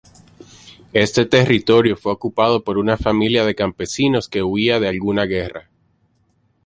Este 0.93 1.27
territorio 1.27 1.95
fue 1.95 2.11
ocupado 2.13 2.63
por 2.63 2.79
una 2.79 2.97
familia 2.97 3.45
de 3.45 3.53
campesinos 3.53 4.27
que 4.29 4.41
huían 4.41 4.81
de 4.81 4.87
alguna 4.87 5.25
guerra. 5.25 5.69